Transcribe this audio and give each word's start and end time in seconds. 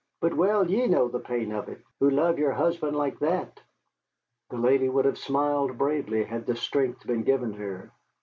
But 0.19 0.33
well 0.35 0.67
ye 0.67 0.87
know 0.87 1.09
the 1.09 1.19
pain 1.19 1.51
of 1.51 1.69
it, 1.69 1.79
who 1.99 2.09
love 2.09 2.39
yere 2.39 2.53
husband 2.53 2.97
like 2.97 3.19
that." 3.19 3.59
The 4.49 4.57
lady 4.57 4.89
would 4.89 5.05
have 5.05 5.19
smiled 5.19 5.77
bravely, 5.77 6.23
had 6.23 6.47
the 6.47 6.55
strength 6.55 7.05
been 7.05 7.21
given 7.21 7.53
her. 7.53 7.91